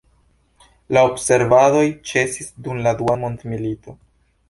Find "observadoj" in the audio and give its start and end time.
1.09-1.85